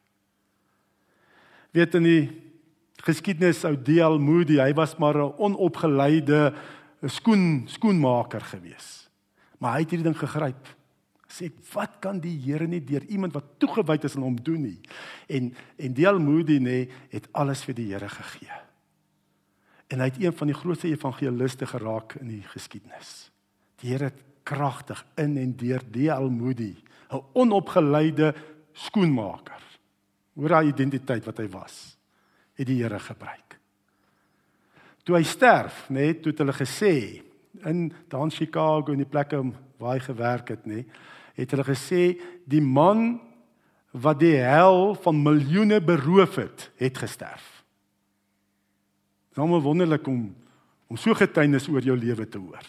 [1.75, 2.23] Weet in die
[3.03, 4.19] geskiedenis ou D.L.
[4.21, 6.53] Moody, hy was maar 'n onopgeleide
[7.03, 9.09] skoen skoenmaker gewees.
[9.59, 10.78] Maar hy het hierdie ding gegryp.
[11.29, 14.79] Sê wat kan die Here nie deur iemand wat toegewyd is aan hom doen nie.
[15.29, 16.17] En en D.L.
[16.19, 16.79] Moody nê
[17.13, 18.57] het alles vir die Here gegee.
[19.89, 23.29] En hy het een van die grootste evangeliste geraak in die geskiedenis.
[23.81, 26.29] Die Here het kragtig in en deur D.L.
[26.33, 26.75] Moody,
[27.13, 28.33] 'n onopgeleide
[28.73, 29.61] skoenmaker.
[30.33, 31.97] Hoor hy identiteit wat hy was,
[32.53, 33.59] het die Here gebruik.
[35.03, 37.23] Toe hy sterf, nê, toe het hulle gesê
[37.65, 39.41] in Dan Chicago in die plekke
[39.77, 40.85] waar hy gewerk het, nê, nee,
[41.39, 42.03] het hulle gesê
[42.49, 43.21] die man
[43.95, 47.47] wat die hel van miljoene beroof het, het gesterf.
[49.39, 50.35] Nou wonderlik om
[50.89, 52.63] om so getuienis oor jou lewe te hoor.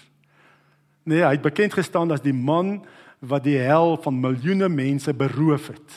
[1.08, 2.82] Nee, hy het bekend gestaan as die man
[3.24, 5.94] wat die hel van miljoene mense beroof het,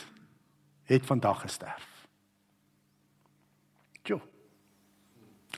[0.87, 1.89] het vandag gesterf.
[4.07, 4.21] Jo.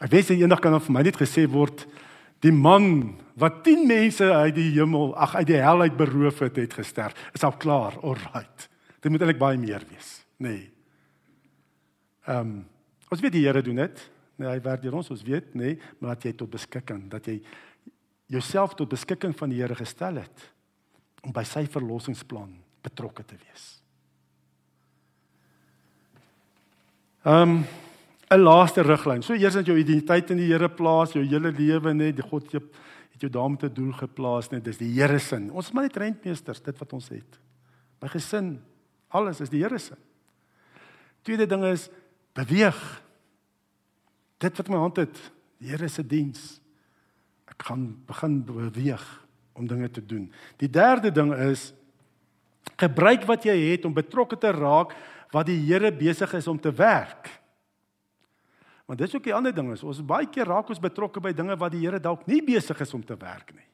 [0.01, 1.86] Ek weet eendag kan vir my net gesê word
[2.41, 6.56] die man wat 10 mense uit die hemel, ag uit die hel uit beroof het,
[6.56, 7.17] het gesterf.
[7.36, 7.98] Is al klaar.
[8.00, 8.69] Alright.
[9.04, 10.50] Dit moet eintlik baie meer wees, nê.
[10.50, 10.63] Nee.
[12.26, 12.63] Ehm um,
[13.13, 14.00] ons weet die Here doen dit.
[14.41, 17.28] Nee, hy werk deur ons, ons weet, nê, nee, maar dat jy tot beskikking, dat
[17.30, 17.38] jy
[18.34, 20.48] jouself tot beskikking van die Here gestel het
[21.24, 22.50] om by sy verlossingsplan
[22.86, 23.67] betrokke te wees.
[27.26, 27.65] Ehm um,
[28.26, 29.21] 'n laaste riglyn.
[29.21, 32.52] So eers dat jou identiteit in die Here plaas, jou hele lewe net die God
[32.52, 32.63] het
[33.15, 35.38] het jou daarmee te doel geplaas net dis die Here se.
[35.51, 37.38] Ons is maar net rentmeesters, dit wat ons het.
[38.04, 38.58] My gesin,
[39.15, 39.95] alles is die Here se.
[41.25, 41.88] Tweede ding is
[42.36, 42.82] beweeg.
[44.43, 45.21] Dit wat my hand het,
[45.63, 46.60] die Here se diens.
[47.47, 49.06] Ek gaan begin beweeg
[49.56, 50.28] om dinge te doen.
[50.60, 51.69] Die derde ding is
[52.75, 54.91] gebruik wat jy het om betrokke te raak
[55.32, 57.32] wat die Here besig is om te werk.
[58.86, 61.34] Want dit is ook die ander ding is ons baie keer raak ons betrokke by
[61.34, 63.65] dinge wat die Here dalk nie besig is om te werk nie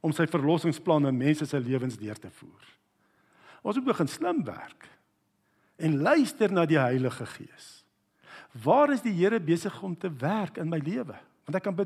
[0.00, 2.66] om sy verlossingsplanne in mense se lewens deur te voer.
[3.66, 4.86] Ons moet begin slim werk
[5.78, 7.66] en luister na die Heilige Gees.
[8.62, 11.18] Waar is die Here besig om te werk in my lewe?
[11.48, 11.76] Want ek kan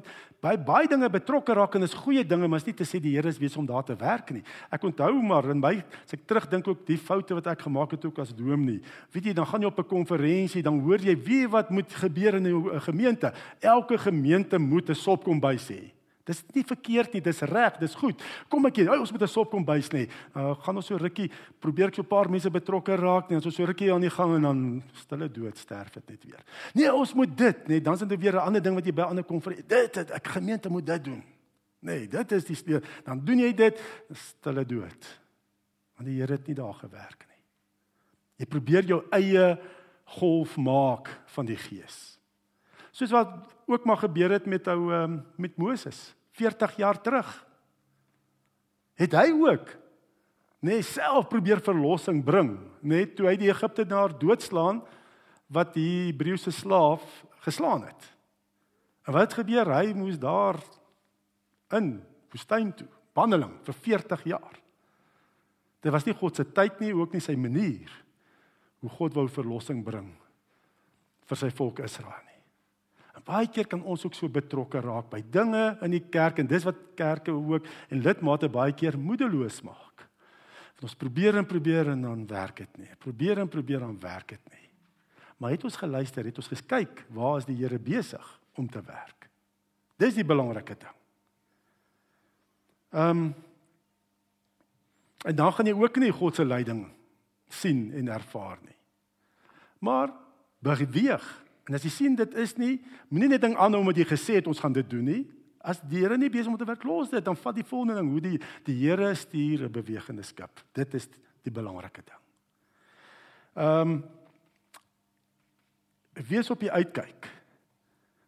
[0.42, 3.12] by baie dinge betrokke raak en is goeie dinge, maar is nie te sê die
[3.14, 4.42] Here is besig om daar te werk nie.
[4.74, 8.08] Ek onthou maar in my as ek terugdink ook die foute wat ek gemaak het
[8.08, 8.82] ook as dominee.
[9.14, 12.34] Weet jy, dan gaan jy op 'n konferensie, dan hoor jy wie wat moet gebeur
[12.34, 13.32] in 'n gemeente.
[13.60, 16.01] Elke gemeente moet 'n sop kom by sê.
[16.24, 18.20] Dis nie verkeerd nie, dis reg, dis goed.
[18.48, 20.06] Kom ek, hey, ons moet 'n sop kom bys nê.
[20.36, 23.36] Uh, gaan ons so rukkie probeer ek so 'n paar mense betrokke raak nie.
[23.36, 26.44] Ons so rukkie aan die gang en dan stille dood sterf dit net weer.
[26.74, 29.02] Nee, ons moet dit, nê, dan is dit weer 'n ander ding wat jy by
[29.02, 29.56] ander kom vir.
[29.66, 31.24] Dit, dit ek gemeente moet dit doen.
[31.80, 32.80] Nee, dit is die speel.
[33.04, 33.80] Dan doen jy dit,
[34.12, 35.20] stille dood.
[35.96, 37.42] Want die Here het nie daar gewerk nie.
[38.38, 39.58] Jy probeer jou eie
[40.04, 42.18] golf maak van die Gees.
[42.92, 43.32] Soos wat
[43.70, 47.28] ook maar gebeur het met ou um, met Moses 40 jaar terug.
[49.00, 49.72] Het hy ook
[50.62, 54.82] nee self probeer verlossing bring, net toe hy die Egiptenaar doodslaan
[55.52, 57.04] wat die Hebreëse slaaf
[57.44, 58.08] geslaan het.
[59.08, 59.72] En wat gebeur?
[59.74, 60.60] Hy moes daar
[61.74, 61.96] in
[62.32, 64.58] woestyn toe, bandeling vir 40 jaar.
[65.82, 67.90] Dit was nie God se tyd nie, ook nie sy manier
[68.82, 70.12] hoe God wou verlossing bring
[71.30, 72.31] vir sy volk Israel nie.
[73.26, 76.64] Baie keer kan ons ook so betrokke raak by dinge in die kerk en dis
[76.66, 80.06] wat kerke ook en lidmate baie keer moedeloos maak.
[80.74, 82.90] Want ons probeer en probeer en dan werk dit nie.
[82.98, 84.68] Probeer en probeer dan werk dit nie.
[85.38, 88.26] Maar het ons geluister, het ons gekyk waar is die Here besig
[88.58, 89.28] om te werk?
[89.98, 90.98] Dis die belangrike ding.
[92.92, 93.32] Ehm um,
[95.22, 96.80] en dan gaan jy ook nie God se leiding
[97.46, 98.74] sien en ervaar nie.
[99.78, 100.10] Maar
[100.58, 101.26] beweeg.
[101.68, 104.48] En as jy sien dit is nie, moenie net ding aanhou omdat jy gesê het
[104.50, 105.22] ons gaan dit doen nie.
[105.62, 108.10] As die Here nie besig om te werk los dit, dan vat die volgende ding
[108.10, 110.64] hoe die die Here stuur 'n bewegende skip.
[110.74, 111.08] Dit is
[111.42, 112.22] die belangrike ding.
[113.54, 114.02] Ehm um,
[116.28, 117.28] wees op die uitkyk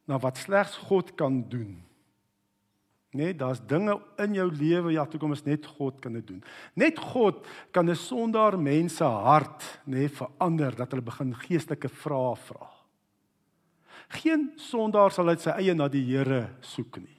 [0.08, 1.82] na wat slegs God kan doen.
[3.14, 6.40] Nee, daar's dinge in jou lewe ja, toe kom ons net God kan dit doen.
[6.74, 11.88] Net God kan 'n sondaar mens se hart nê nee, verander dat hulle begin geestelike
[11.88, 12.73] vrae vra.
[14.08, 17.18] Geen sondaar sal uit sy eie na die Here soek nie.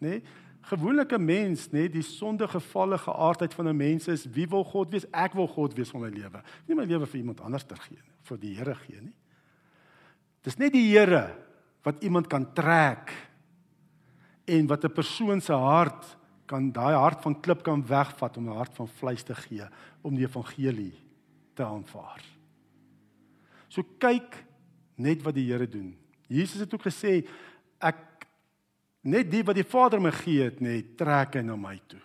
[0.00, 0.08] Nê?
[0.08, 0.22] Nee,
[0.64, 4.90] gewone mens, nê, nee, die sondige gevalle geaardheid van 'n mens is wie wil God
[4.90, 5.06] wees?
[5.12, 6.42] Ek wil God wees vir my lewe.
[6.66, 9.14] Nie my lewe vir iemand anders te gee nie, vir die Here gee nie.
[10.42, 11.36] Dis net die Here
[11.82, 13.12] wat iemand kan trek
[14.46, 18.56] en wat 'n persoon se hart kan daai hart van klip kan wegvat om 'n
[18.56, 19.66] hart van vleis te gee
[20.02, 20.94] om die evangelie
[21.54, 22.22] te aanvaar.
[23.68, 24.44] So kyk
[24.96, 25.96] net wat die Here doen.
[26.34, 27.20] Jesus het ook gesê
[27.78, 28.00] ek
[29.04, 32.02] net die wat die Vader my gee het net trek hy na my toe.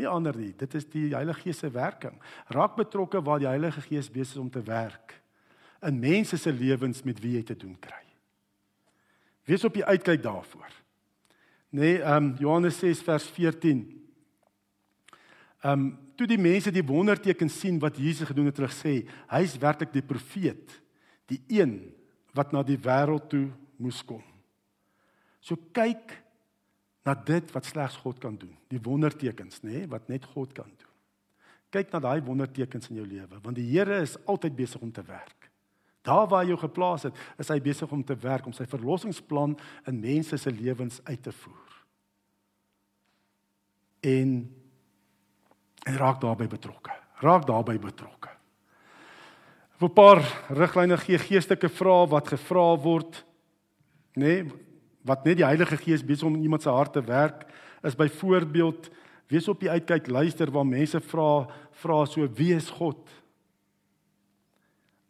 [0.00, 0.52] Nie ander nie.
[0.56, 2.16] Dit is die Heilige Gees se werking.
[2.48, 5.18] Raak betrokke waar die Heilige Gees besig is om te werk
[5.80, 8.02] in mense se lewens met wie jy te doen kry.
[9.48, 10.74] Wees op die uitkyk daarvoor.
[11.70, 13.80] Nee, ehm um, Johannes 6 vers 14.
[15.62, 15.86] Ehm um,
[16.20, 18.92] toe die mense die wonderteken sien wat Jesus gedoen het, hulle sê,
[19.30, 20.74] hy is werklik die profeet,
[21.32, 21.78] die een
[22.36, 23.48] wat na die wêreld toe
[23.80, 24.22] moes kom.
[25.40, 26.14] So kyk
[27.06, 30.68] na dit wat slegs God kan doen, die wondertekens, nê, nee, wat net God kan
[30.68, 30.88] doen.
[31.72, 35.04] Kyk na daai wondertekens in jou lewe, want die Here is altyd besig om te
[35.06, 35.48] werk.
[36.06, 39.56] Daar waar hy jou geplaas het, is hy besig om te werk om sy verlossingsplan
[39.88, 41.76] in mense se lewens uit te voer.
[44.00, 44.32] En
[45.88, 46.92] en raak daarbey betrokke.
[47.24, 48.32] Raak daarbey betrokke.
[49.88, 53.24] 'n Paar riglyne gee geestelike vrae wat gevra word,
[54.14, 54.52] nê, nee,
[55.02, 57.46] wat net die Heilige Gees besig om in iemand se hart te werk,
[57.82, 58.90] is byvoorbeeld
[59.30, 61.48] wees op die uitkyk, luister waar mense vra
[61.80, 63.00] vra so wie is God?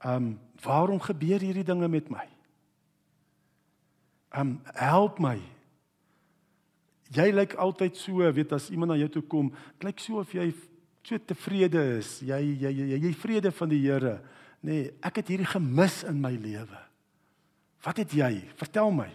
[0.04, 2.26] Ehm um, waarom gebeur hierdie dinge met my?
[4.30, 5.38] Ehm um, help my.
[7.10, 10.52] Jy lyk altyd so, weet as iemand na jou toe kom, klink so of jy
[11.02, 12.20] so tevrede is.
[12.20, 14.20] Jy jy jy jy vrede van die Here.
[14.60, 16.80] Nee, ek het hierdie gemis in my lewe.
[17.84, 18.32] Wat het jy?
[18.60, 19.08] Vertel my.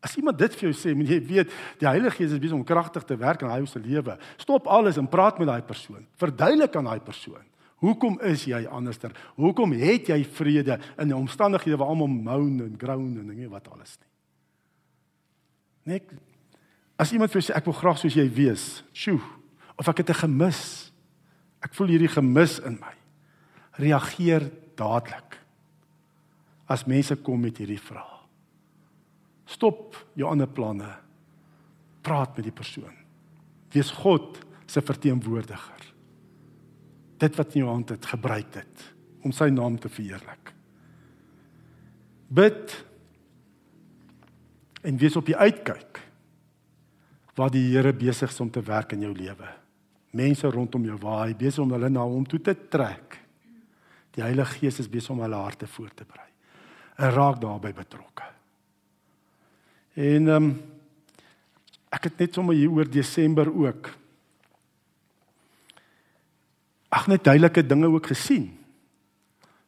[0.00, 2.64] As iemand dit vir jou sê, moet jy weet, die Heilige Gees is besig om
[2.64, 4.16] kragtig te werk in hy se lewe.
[4.40, 6.06] Stop alles en praat met daai persoon.
[6.20, 7.42] Verduidelik aan daai persoon.
[7.80, 9.12] Hoekom is jy anderster?
[9.40, 13.96] Hoekom het jy vrede in omstandighede waar almal moan en groan en dinge wat alles
[13.96, 14.08] nie?
[15.96, 16.12] Net
[17.00, 18.82] as iemand vir sê ek wil graag soos jy wees.
[18.92, 19.20] Sjoe.
[19.80, 20.92] Of ek het 'n gemis.
[21.64, 22.94] Ek voel hierdie gemis in my.
[23.80, 25.36] Reageer dadelik.
[26.70, 28.16] As mense kom met hierdie vraag.
[29.50, 30.88] Stop jou ander planne.
[32.06, 32.94] Praat met die persoon.
[33.74, 34.38] Wees God
[34.70, 35.90] se verteenwoordiger
[37.20, 38.86] dit wat in jou hand het, gebruik dit
[39.26, 40.52] om sy naam te verheerlik.
[42.32, 42.72] Bid
[44.86, 46.00] en wees op die uitkyk
[47.36, 49.48] waar die Here besig is om te werk in jou lewe.
[50.16, 53.19] Mense rondom jou waar hy besig om hulle na hom toe te trek.
[54.16, 56.28] Die Heilige Gees is besig om hulle harte voor te berei.
[56.96, 58.26] En raak daarbey betrokke.
[59.94, 60.50] En ehm um,
[61.90, 63.88] ek het net sommer hier oor Desember ook
[66.88, 68.44] ag net duidelike dinge ook gesien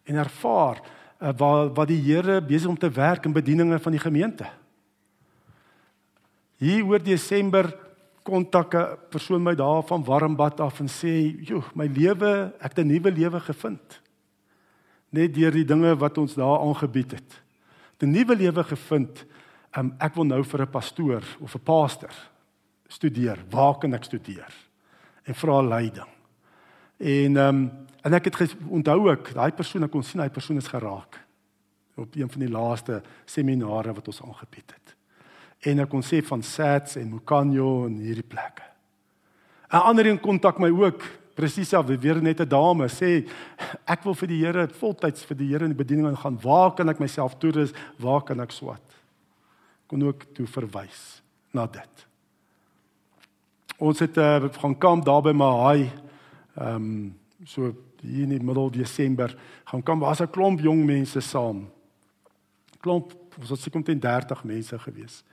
[0.07, 4.03] en ervaar uh, waar wat die Here besig om te werk in bedieninge van die
[4.03, 4.47] gemeente.
[6.63, 7.73] Hier oor Desember
[8.23, 12.79] kontak 'n persoon my daar van Warmbad af en sê, "Jo, my lewe, ek het
[12.79, 14.02] 'n nuwe lewe gevind."
[15.13, 17.43] Net deur die dinge wat ons daar aangebied het.
[18.03, 19.25] 'n Nuwe lewe gevind.
[19.77, 22.13] Um, ek wil nou vir 'n pastoor of 'n pastor
[22.89, 23.39] studeer.
[23.51, 24.53] Waar kan ek studeer?
[25.23, 26.11] En vra leiding.
[26.99, 27.71] En ehm um,
[28.03, 31.21] en ek het onthou ek daai persoon ek kon sien daai persoon is geraak
[31.95, 34.97] op een van die laaste seminare wat ons aangebied het.
[35.61, 38.63] En ek kon sê van Sats en Mukanyo en hierdie plekke.
[39.73, 41.03] 'n Ander een kontak my ook
[41.35, 43.29] presies af weer net 'n dame sê
[43.87, 46.39] ek wil vir die Here voltyds vir die Here in die bediening gaan.
[46.43, 47.73] Waar kan ek myself toerus?
[47.99, 48.83] Waar kan ek swat?
[49.87, 51.23] Kon ook toe verwys
[51.53, 52.07] na dit.
[53.79, 55.91] Ons het uh, gaan kamp daar by Mahai.
[56.57, 57.15] Ehm um,
[57.45, 60.03] so hier in die middel Desember gaan kamp.
[60.03, 61.69] Was 'n klomp jong mense saam.
[62.81, 65.25] Klomp, ons het seker omtrent 30 mense gewees.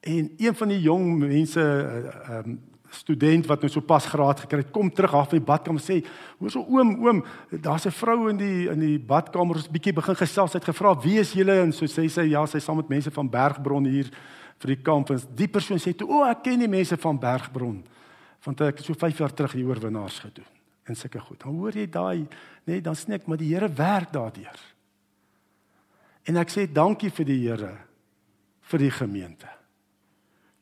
[0.00, 2.60] En een van die jong mense eh, ehm uh, um,
[2.96, 6.04] student wat nou so pas graad gekry het, kom terug af van die badkamer sê,
[6.38, 10.16] "Hoor so oom, oom, daar's 'n vrou in die in die badkamer, ons bietjie begin
[10.16, 12.88] gesels, sy het gevra, "Wie is julle?" en so sê sy, "Ja, sy saam met
[12.88, 14.10] mense van Bergbron hier
[14.58, 17.84] vir die kamp." En die persoon sê toe, "O, ek ken die mense van Bergbron."
[18.44, 20.44] Want ek het so 5 jaar terug die oorwinnaars gedoen.
[20.84, 21.40] En sulke goed.
[21.40, 22.28] Dan hoor jy daai, nê,
[22.64, 24.58] nee, dan snik maar die Here werk daardeur.
[26.24, 27.76] En ek sê dankie vir die Here
[28.60, 29.55] vir die gemeente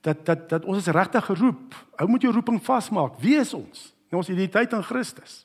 [0.04, 1.74] dat dat dat ons is regtig geroep.
[1.96, 3.16] Ou moet jou roeping vasmaak.
[3.22, 3.90] Wie is ons?
[4.12, 5.44] Nou ons identiteit in Christus.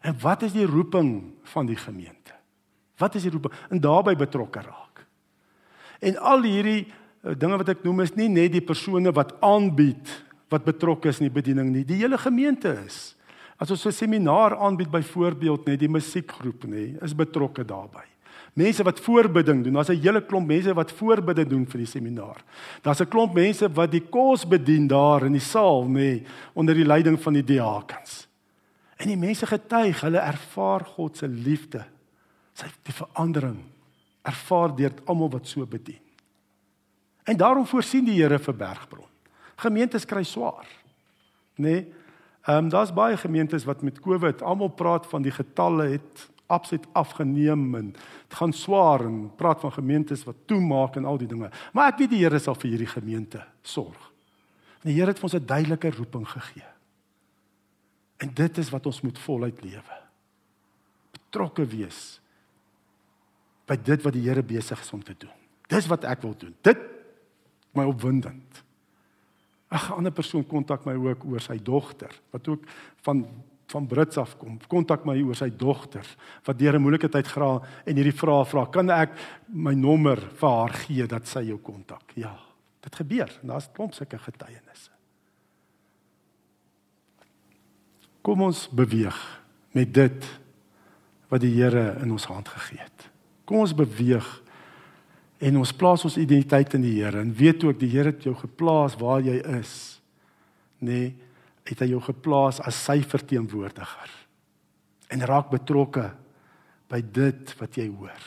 [0.00, 2.32] En wat is die roeping van die gemeente?
[2.98, 3.52] Wat is die roeping?
[3.70, 5.04] En daarbey betrokke raak.
[6.00, 10.14] En al hierdie uh, dinge wat ek noem is nie net die persone wat aanbied
[10.48, 11.84] wat betrokke is in die bediening nie.
[11.84, 13.14] Die hele gemeente is.
[13.60, 18.06] As ons 'n seminaar aanbied byvoorbeeld net die musiekgroep nê, is betrokke daarbey.
[18.58, 19.72] Mense wat voorbidding doen.
[19.72, 22.42] Daar's 'n hele klomp mense wat voorbidding doen vir die seminaar.
[22.82, 26.74] Daar's 'n klomp mense wat die kos bedien daar in die saal, nê, nee, onder
[26.74, 28.28] die leiding van die diakens.
[28.96, 31.84] En die mense getuig, hulle ervaar God se liefde.
[32.52, 33.62] Sy die verandering
[34.22, 36.00] ervaar deur almal wat so bedien.
[37.24, 39.06] En daarom voorsien die Here vir Bergbron.
[39.56, 40.66] Gemeentes kry swaar.
[41.56, 41.70] Nê?
[41.70, 41.86] Nee,
[42.48, 46.86] ehm um, daar's baie gemeentes wat met COVID almal praat van die getalle het absoluut
[46.96, 51.50] afgeneem en dit gaan swaar en praat van gemeentes wat toemaak en al die dinge.
[51.72, 54.08] Maar ek weet die Here sal vir hierdie gemeente sorg.
[54.82, 56.68] Die Here het vir ons 'n duidelike roeping gegee.
[58.18, 59.96] En dit is wat ons moet voluit lewe.
[61.12, 62.20] Betrokke wees
[63.66, 65.36] by dit wat die Here besig is om te doen.
[65.68, 66.54] Dis wat ek wil doen.
[66.62, 66.78] Dit
[67.72, 68.64] my opwindend.
[69.70, 72.64] 'n Ander persoon kontak my ook oor sy dogter wat ook
[73.04, 73.26] van
[73.68, 76.06] van Brits af kom, kontak my oor sy dogter
[76.46, 79.10] wat deur 'n moeilike tyd gra en hierdie vrae vra, kan ek
[79.48, 82.12] my nommer vir haar gee dat sy jou kontak?
[82.16, 82.38] Ja,
[82.82, 83.30] dit gebeur.
[83.42, 84.90] Daar's klomp sulke getuienisse.
[88.22, 89.16] Kom ons beweeg
[89.72, 90.24] met dit
[91.28, 93.10] wat die Here in ons hand gegee het.
[93.44, 94.26] Kom ons beweeg
[95.38, 98.34] en ons plaas ons identiteit in die Here en weet ook die Here het jou
[98.34, 100.00] geplaas waar jy is.
[100.78, 101.14] Nee,
[101.68, 104.10] het hy jou geplaas as sy verteenwoordiger.
[105.12, 106.06] En raak betrokke
[106.88, 108.24] by dit wat jy hoor,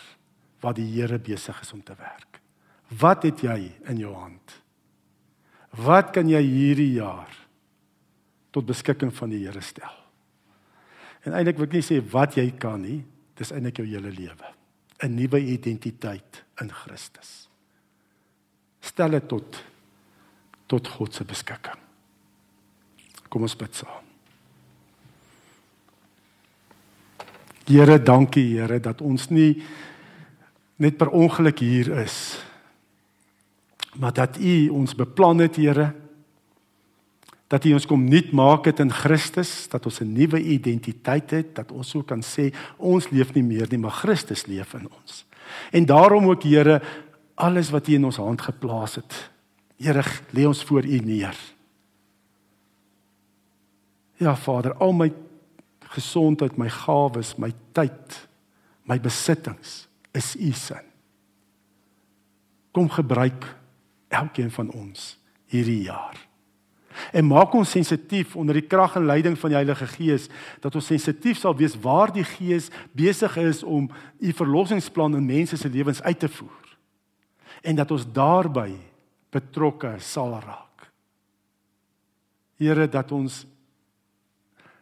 [0.62, 2.40] wat die Here besig is om te werk.
[3.02, 4.58] Wat het jy in jou hand?
[5.82, 7.32] Wat kan jy hierdie jaar
[8.52, 9.98] tot beskikking van die Here stel?
[11.26, 13.00] En eintlik wil ek nie sê wat jy kan nie,
[13.38, 14.58] dis eintlik jou hele lewe.
[15.02, 17.50] 'n Nuwe identiteit in Christus.
[18.82, 19.64] Stel dit tot
[20.68, 21.80] tot God se beskikking.
[23.32, 24.08] Kom ons bid saam.
[27.72, 29.64] Here, dankie Here dat ons nie
[30.82, 32.42] net per ongeluk hier is
[33.94, 35.92] maar dat U ons beplan het, Here.
[37.48, 41.56] Dat U ons kom nuut maak het in Christus, dat ons 'n nuwe identiteit het,
[41.56, 45.26] dat ons so kan sê ons leef nie meer nie, maar Christus leef in ons.
[45.72, 46.82] En daarom ook Here,
[47.36, 49.30] alles wat U in ons hand geplaas het,
[49.78, 51.36] Here, lê ons voor U neer.
[54.22, 55.10] Ja Vader, al my
[55.96, 58.18] gesondheid, my gawes, my tyd,
[58.86, 60.78] my besittings is U se.
[62.72, 63.48] Kom gebruik
[64.14, 65.16] elkeen van ons
[65.52, 66.20] hierdie jaar.
[67.12, 70.28] En maak ons sensitief onder die krag en leiding van die Heilige Gees
[70.62, 75.58] dat ons sensitief sal wees waar die Gees besig is om u verlossingsplan in mense
[75.58, 76.76] se lewens uit te voer.
[77.64, 78.76] En dat ons daarbey
[79.32, 80.92] betrokke sal raak.
[82.62, 83.46] Here dat ons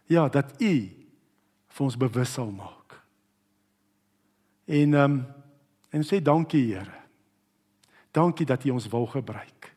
[0.09, 0.73] ja, dat U
[1.69, 2.97] vir ons bewus sal maak.
[4.69, 5.19] En ehm um,
[5.89, 6.99] en sê dankie Here.
[8.13, 9.71] Dankie dat U ons wil gebruik.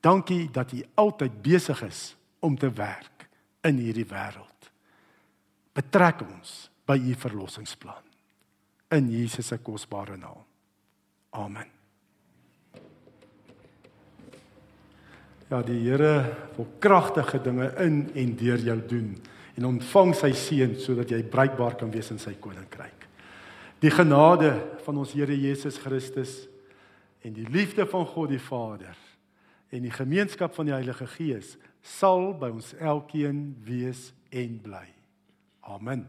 [0.00, 3.28] Dankie dat U altyd besig is om te werk
[3.60, 4.70] in hierdie wêreld.
[5.76, 8.04] Betrek ons by U verlossingsplan.
[8.94, 10.44] in Jesus se kosbare naam.
[11.30, 11.70] Amen.
[15.50, 16.12] Ja, die Here
[16.56, 19.10] wil kragtige dinge in en deur jou doen
[19.54, 23.06] en ontvang sy seën sodat jy bruikbaar kan wees in sy koninkryk.
[23.82, 24.54] Die genade
[24.86, 26.44] van ons Here Jesus Christus
[27.24, 28.96] en die liefde van God die Vader
[29.74, 34.86] en die gemeenskap van die Heilige Gees sal by ons elkeen wees en bly.
[35.68, 36.06] Amen.